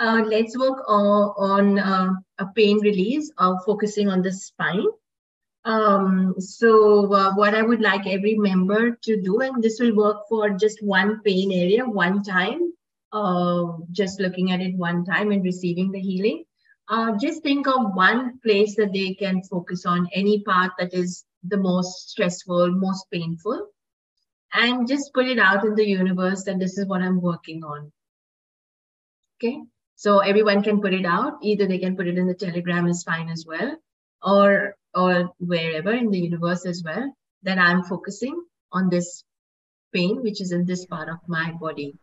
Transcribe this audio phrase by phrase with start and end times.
[0.00, 4.86] uh, let's work on, uh, a pain release, uh, focusing on the spine.
[5.64, 10.22] Um, so uh, what I would like every member to do, and this will work
[10.28, 12.72] for just one pain area, one time,
[13.12, 16.44] uh, just looking at it one time and receiving the healing.
[16.88, 21.24] Uh, just think of one place that they can focus on, any part that is
[21.44, 23.68] the most stressful, most painful,
[24.54, 27.92] and just put it out in the universe that this is what I'm working on.
[29.36, 29.60] Okay,
[30.02, 31.34] so everyone can put it out.
[31.42, 33.76] Either they can put it in the telegram is fine as well,
[34.22, 38.36] or or wherever in the universe as well, that I'm focusing
[38.72, 39.24] on this
[39.92, 41.98] pain, which is in this part of my body.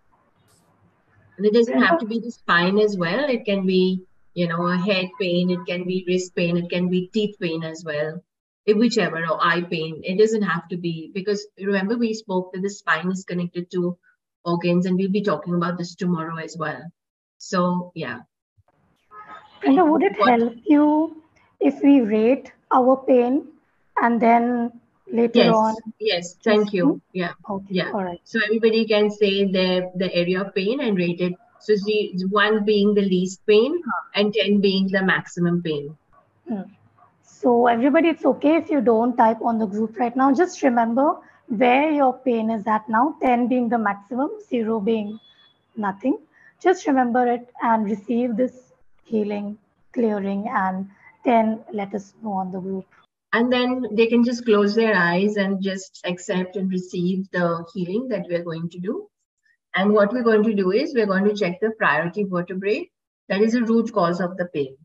[1.37, 3.27] And it doesn't have to be the spine as well.
[3.27, 4.03] It can be,
[4.35, 7.63] you know, a head pain, it can be wrist pain, it can be teeth pain
[7.63, 8.21] as well,
[8.67, 10.01] whichever, or eye pain.
[10.03, 13.97] It doesn't have to be, because remember we spoke that the spine is connected to
[14.45, 16.83] organs, and we'll be talking about this tomorrow as well.
[17.37, 18.21] So, yeah.
[19.63, 21.23] And would it what, help you
[21.59, 23.47] if we rate our pain
[24.01, 24.71] and then
[25.11, 26.35] later yes, on yes.
[26.43, 27.01] Thank you.
[27.13, 27.33] yeah.
[27.49, 27.65] Okay.
[27.69, 27.91] yeah.
[27.91, 28.21] All right.
[28.23, 31.33] So everybody can say the the area of pain and rate it.
[31.59, 33.81] So see one being the least pain
[34.15, 35.97] and 10 being the maximum pain.
[36.47, 36.61] Hmm.
[37.21, 40.33] so everybody it's okay if you don't type on the group right now.
[40.33, 41.15] Just remember
[41.47, 43.15] where your pain is at now.
[43.21, 45.19] 10 being the maximum 0 being
[45.75, 46.17] nothing
[46.61, 49.57] just remember it and receive this healing
[49.93, 50.89] clearing and
[51.23, 52.85] then let us know on the group.
[53.33, 58.07] And then they can just close their eyes and just accept and receive the healing
[58.09, 59.07] that we're going to do.
[59.75, 62.89] And what we're going to do is we're going to check the priority vertebrae.
[63.29, 64.77] That is the root cause of the pain.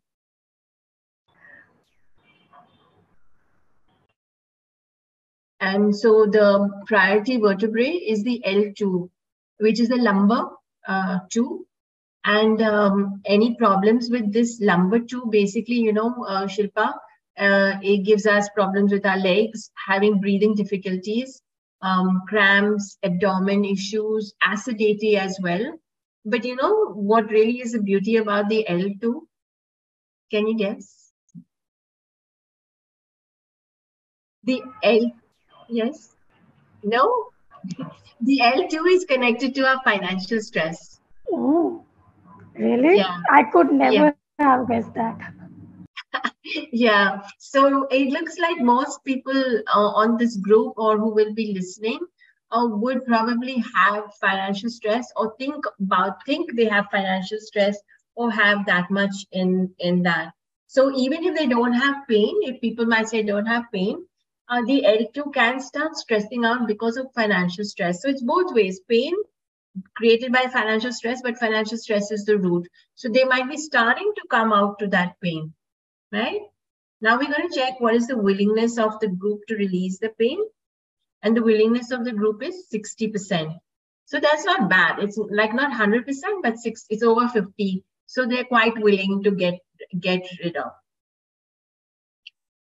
[5.61, 9.09] And so the priority vertebrae is the L2,
[9.59, 10.50] which is the lumbar
[10.86, 11.66] uh, 2
[12.25, 16.93] and um, any problems with this lumbar two, basically, you know, uh, Shilpa,
[17.38, 21.42] uh, it gives us problems with our legs, having breathing difficulties,
[21.81, 25.78] um, cramps, abdomen issues, acidity as well.
[26.25, 29.22] But you know what really is the beauty about the L2?
[30.31, 31.10] Can you guess?
[34.44, 35.12] The L,
[35.69, 36.15] yes?
[36.84, 37.31] No?
[38.21, 41.00] The L2 is connected to our financial stress.
[41.31, 41.84] Oh.
[42.55, 42.99] Really?
[42.99, 43.19] Yeah.
[43.31, 44.12] I could never yeah.
[44.39, 45.19] have guessed that.
[46.72, 47.22] yeah.
[47.39, 51.99] So it looks like most people uh, on this group or who will be listening
[52.51, 57.78] uh, would probably have financial stress or think about think they have financial stress
[58.15, 60.33] or have that much in in that.
[60.67, 64.06] So even if they don't have pain, if people might say don't have pain,
[64.48, 68.03] uh, the L2 can start stressing out because of financial stress.
[68.03, 69.14] So it's both ways, pain
[69.94, 72.69] created by financial stress, but financial stress is the root.
[72.94, 75.54] So they might be starting to come out to that pain,
[76.10, 76.41] right?
[77.00, 80.10] Now we're going to check what is the willingness of the group to release the
[80.10, 80.38] pain.
[81.22, 83.56] And the willingness of the group is 60%.
[84.06, 84.98] So that's not bad.
[84.98, 86.04] It's like not 100%,
[86.42, 87.84] but six, it's over 50.
[88.06, 89.60] So they're quite willing to get,
[89.98, 90.72] get rid of.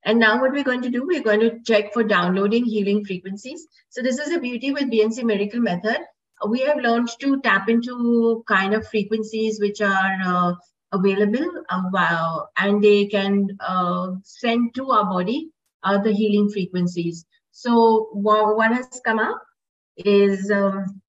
[0.04, 3.68] And now what we're going to do, we're going to check for downloading healing frequencies.
[3.90, 6.00] So this is a beauty with B&C Miracle Method
[6.48, 10.54] we have learned to tap into kind of frequencies which are uh,
[10.92, 15.50] available uh, and they can uh, send to our body
[15.84, 17.26] uh, the healing frequencies.
[17.52, 19.42] So what has come up
[19.98, 21.02] is um,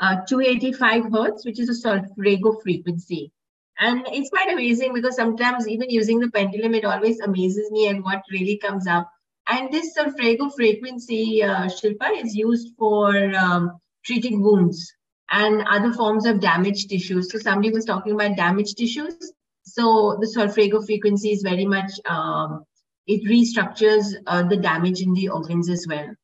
[0.00, 3.30] uh, 285 hertz, which is a solfeggio frequency.
[3.78, 8.04] And it's quite amazing because sometimes even using the pendulum, it always amazes me and
[8.04, 9.10] what really comes up.
[9.48, 14.92] And this Solfeggio frequency, uh, Shilpa, is used for um, treating wounds
[15.30, 17.30] and other forms of damaged tissues.
[17.30, 19.16] So somebody was talking about damaged tissues.
[19.64, 22.64] So the Solfeggio frequency is very much, um,
[23.06, 26.14] it restructures uh, the damage in the organs as well.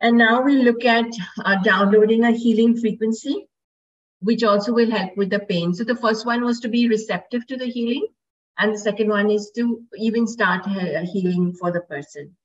[0.00, 1.12] And now we look at
[1.44, 3.46] uh, downloading a healing frequency,
[4.20, 5.74] which also will help with the pain.
[5.74, 8.06] So the first one was to be receptive to the healing.
[8.58, 12.36] And the second one is to even start healing for the person.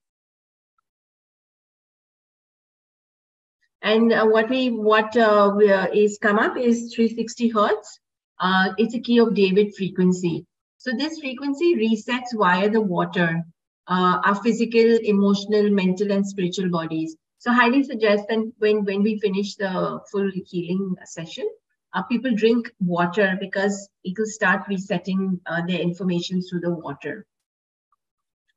[3.81, 7.99] And uh, what we what uh, we, uh, is come up is 360 hertz.
[8.39, 10.45] Uh, it's a key of David frequency.
[10.77, 13.43] So this frequency resets via the water,
[13.87, 17.15] uh, our physical, emotional, mental, and spiritual bodies.
[17.37, 21.47] So highly suggest that when when we finish the full healing session,
[21.95, 27.25] uh, people drink water because it will start resetting uh, their information through the water.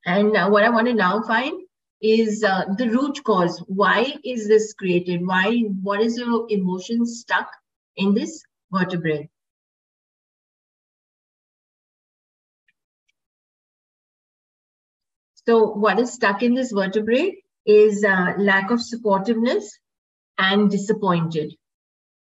[0.04, 1.62] And uh, what I want to now find
[2.02, 3.58] is uh, the root cause.
[3.66, 5.26] Why is this created?
[5.26, 5.60] Why?
[5.82, 7.48] What is your emotion stuck
[7.96, 8.44] in this?
[8.70, 9.28] vertebrae.
[15.46, 19.64] So what is stuck in this vertebrae is uh, lack of supportiveness
[20.36, 21.54] and disappointed.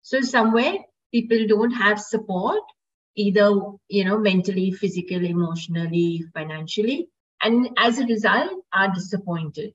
[0.03, 0.75] So somewhere
[1.13, 2.63] people don't have support,
[3.17, 3.51] either
[3.89, 7.09] you know mentally, physically, emotionally, financially,
[7.43, 9.75] and as a result are disappointed.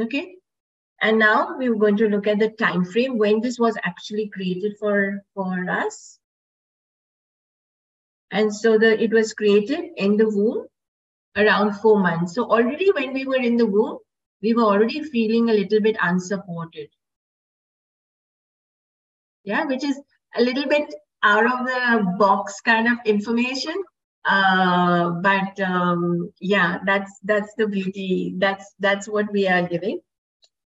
[0.00, 0.36] Okay.
[1.00, 4.76] And now we're going to look at the time frame when this was actually created
[4.78, 6.18] for, for us.
[8.30, 10.66] And so the it was created in the womb
[11.36, 12.34] around four months.
[12.34, 13.98] So already when we were in the womb,
[14.42, 16.88] we were already feeling a little bit unsupported.
[19.44, 20.00] Yeah, which is
[20.38, 23.74] a little bit out of the box kind of information.
[24.24, 28.34] Uh, but um, yeah, that's that's the beauty.
[28.38, 30.00] That's that's what we are giving.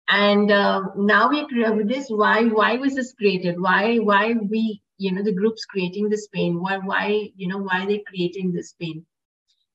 [0.09, 2.07] And uh, now we create this.
[2.09, 3.59] Why why was this created?
[3.59, 6.61] Why why we you know the groups creating this pain?
[6.61, 9.05] Why why you know why they creating this pain?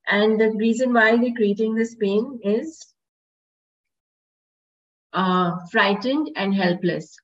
[0.06, 2.94] And the reason why they're creating this pain is
[5.12, 7.16] uh, frightened and helpless.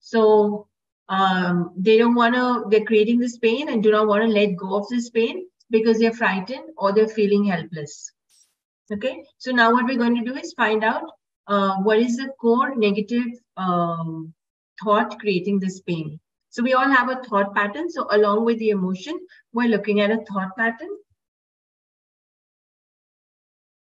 [0.00, 0.68] So
[1.10, 4.56] um, they don't want to, they're creating this pain and do not want to let
[4.56, 8.12] go of this pain because they're frightened or they're feeling helpless.
[8.92, 11.04] Okay, so now what we're going to do is find out
[11.46, 13.26] uh, what is the core negative
[13.56, 14.32] um,
[14.82, 16.18] thought creating this pain.
[16.50, 17.90] So we all have a thought pattern.
[17.90, 19.18] So along with the emotion,
[19.52, 20.88] we're looking at a thought pattern.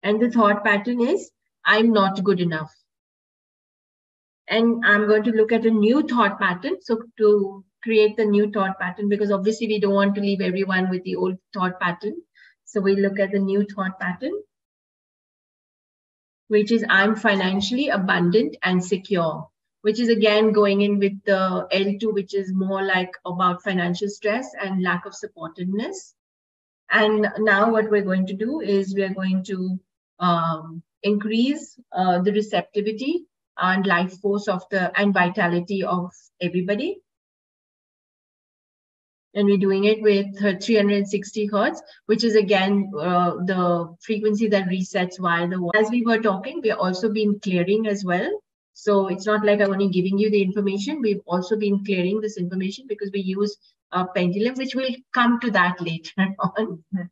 [0.03, 1.31] And the thought pattern is,
[1.65, 2.73] I'm not good enough.
[4.49, 6.77] And I'm going to look at a new thought pattern.
[6.81, 10.89] So to create the new thought pattern, because obviously we don't want to leave everyone
[10.89, 12.15] with the old thought pattern.
[12.65, 14.33] So we look at the new thought pattern,
[16.47, 19.47] which is I'm financially abundant and secure,
[19.81, 24.51] which is again going in with the L2, which is more like about financial stress
[24.59, 26.13] and lack of supportiveness.
[26.91, 29.79] And now what we're going to do is we're going to
[30.19, 33.25] um, increase uh, the receptivity
[33.61, 36.11] and life force of the and vitality of
[36.41, 36.97] everybody.
[39.35, 45.19] And we're doing it with 360 hertz, which is again uh, the frequency that resets
[45.19, 48.29] while the as we were talking, we're also been clearing as well.
[48.73, 51.01] So it's not like I'm only giving you the information.
[51.01, 53.55] We've also been clearing this information because we use
[53.91, 56.83] a pendulum, which we'll come to that later on.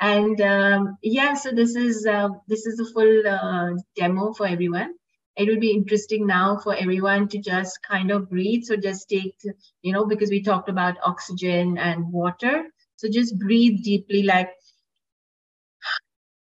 [0.00, 4.94] And um, yeah, so this is uh, this is a full uh, demo for everyone.
[5.36, 8.64] It would be interesting now for everyone to just kind of breathe.
[8.64, 9.36] So just take,
[9.82, 12.64] you know, because we talked about oxygen and water.
[12.96, 14.50] So just breathe deeply, like,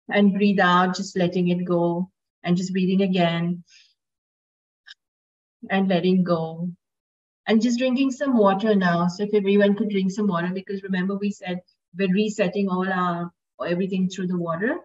[0.09, 2.11] and breathe out, just letting it go,
[2.43, 3.63] and just breathing again,
[5.71, 6.69] and letting go,
[7.47, 9.09] and just drinking some water now.
[9.09, 11.61] So if everyone could drink some water, because remember we said
[11.99, 13.33] we're resetting all our
[13.67, 14.79] everything through the water.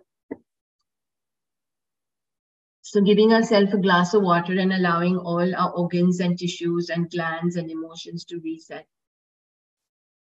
[2.92, 7.10] So giving ourselves a glass of water and allowing all our organs and tissues and
[7.10, 8.86] glands and emotions to reset.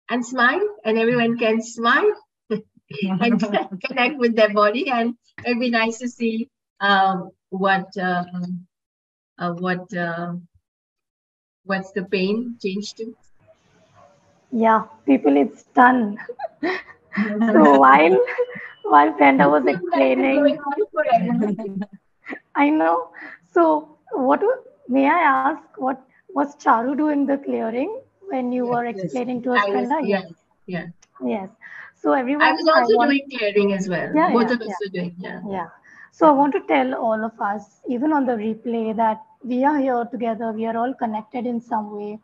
[0.09, 2.13] And smile, and everyone can smile
[2.51, 3.41] and
[3.87, 4.91] connect with their body.
[4.91, 5.15] And
[5.45, 8.25] it'd be nice to see um, what uh,
[9.39, 10.33] uh, what uh,
[11.63, 13.17] what's the pain changed to.
[14.51, 16.19] Yeah, people, it's done.
[16.63, 18.21] so while
[18.83, 20.59] while Brenda was explaining,
[22.57, 23.11] I know.
[23.53, 24.43] So what
[24.89, 25.63] may I ask?
[25.77, 26.03] What
[26.35, 29.99] was Charu doing the clearing when you were explaining to us, Brenda?
[30.03, 30.33] Yes,
[30.67, 30.87] yeah,
[31.25, 31.49] yes.
[31.95, 32.43] So everyone.
[32.43, 34.11] I was also I want, doing clearing as well.
[34.15, 34.87] Yeah, Both yeah, of us yeah.
[34.87, 35.15] are doing.
[35.19, 35.41] Yeah.
[35.51, 35.67] Yeah.
[36.13, 39.79] So I want to tell all of us, even on the replay, that we are
[39.79, 40.53] here together.
[40.53, 42.19] We are all connected in some way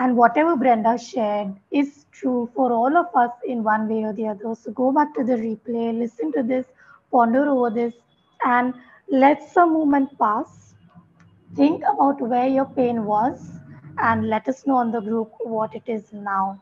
[0.00, 4.28] and whatever Brenda shared is true for all of us in one way or the
[4.28, 4.54] other.
[4.54, 6.66] So go back to the replay, listen to this,
[7.10, 7.94] ponder over this,
[8.44, 8.74] and
[9.12, 10.74] let some moment pass.
[11.54, 13.52] Think about where your pain was
[13.98, 16.60] and let us know on the group what it is now.